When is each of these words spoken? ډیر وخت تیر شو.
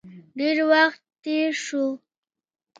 ډیر 0.37 0.57
وخت 0.71 1.01
تیر 1.23 1.51
شو. 1.65 1.85